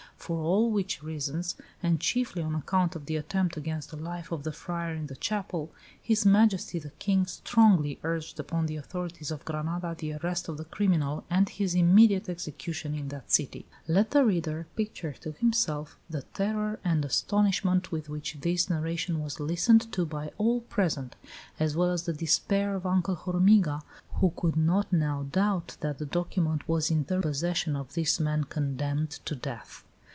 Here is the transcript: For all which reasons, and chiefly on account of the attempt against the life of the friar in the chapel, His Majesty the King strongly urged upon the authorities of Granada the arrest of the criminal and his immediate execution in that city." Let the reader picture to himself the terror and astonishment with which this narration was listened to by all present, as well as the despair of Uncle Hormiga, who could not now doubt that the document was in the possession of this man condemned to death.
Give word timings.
For 0.31 0.37
all 0.39 0.69
which 0.69 1.01
reasons, 1.03 1.55
and 1.81 1.99
chiefly 1.99 2.41
on 2.43 2.53
account 2.53 2.95
of 2.95 3.05
the 3.07 3.15
attempt 3.17 3.57
against 3.57 3.89
the 3.89 3.97
life 3.97 4.31
of 4.31 4.43
the 4.43 4.51
friar 4.51 4.93
in 4.93 5.07
the 5.07 5.15
chapel, 5.15 5.71
His 5.99 6.25
Majesty 6.27 6.77
the 6.77 6.91
King 6.91 7.25
strongly 7.25 7.99
urged 8.03 8.39
upon 8.39 8.67
the 8.67 8.75
authorities 8.77 9.31
of 9.31 9.43
Granada 9.45 9.95
the 9.97 10.13
arrest 10.13 10.47
of 10.47 10.57
the 10.57 10.63
criminal 10.65 11.25
and 11.31 11.49
his 11.49 11.73
immediate 11.75 12.29
execution 12.29 12.93
in 12.93 13.07
that 13.09 13.31
city." 13.31 13.65
Let 13.87 14.11
the 14.11 14.23
reader 14.23 14.67
picture 14.75 15.11
to 15.21 15.31
himself 15.33 15.97
the 16.09 16.21
terror 16.21 16.79
and 16.83 17.03
astonishment 17.03 17.91
with 17.91 18.07
which 18.07 18.37
this 18.41 18.69
narration 18.69 19.21
was 19.23 19.39
listened 19.39 19.91
to 19.91 20.05
by 20.05 20.31
all 20.37 20.61
present, 20.61 21.15
as 21.59 21.75
well 21.75 21.89
as 21.89 22.03
the 22.03 22.13
despair 22.13 22.75
of 22.75 22.85
Uncle 22.85 23.15
Hormiga, 23.15 23.81
who 24.13 24.31
could 24.35 24.55
not 24.55 24.93
now 24.93 25.23
doubt 25.31 25.75
that 25.81 25.97
the 25.97 26.05
document 26.05 26.69
was 26.69 26.91
in 26.91 27.03
the 27.05 27.19
possession 27.19 27.75
of 27.75 27.95
this 27.95 28.19
man 28.19 28.43
condemned 28.45 29.09
to 29.25 29.35
death. 29.35 29.83